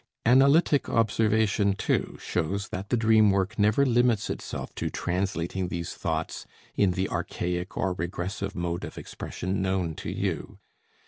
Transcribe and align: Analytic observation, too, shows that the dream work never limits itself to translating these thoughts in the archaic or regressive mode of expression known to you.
Analytic 0.25 0.89
observation, 0.89 1.75
too, 1.75 2.17
shows 2.19 2.69
that 2.69 2.89
the 2.89 2.97
dream 2.97 3.29
work 3.29 3.59
never 3.59 3.85
limits 3.85 4.31
itself 4.31 4.73
to 4.73 4.89
translating 4.89 5.67
these 5.67 5.93
thoughts 5.93 6.47
in 6.73 6.93
the 6.93 7.07
archaic 7.07 7.77
or 7.77 7.93
regressive 7.93 8.55
mode 8.55 8.83
of 8.83 8.97
expression 8.97 9.61
known 9.61 9.93
to 9.97 10.09
you. 10.11 10.57